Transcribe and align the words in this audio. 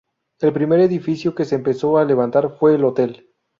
El 0.39 0.51
primer 0.51 0.79
edificio 0.79 1.35
que 1.35 1.45
se 1.45 1.53
empezó 1.53 1.99
a 1.99 2.05
levantar 2.05 2.55
fue 2.57 2.73
el 2.73 2.85
hotel. 2.85 3.29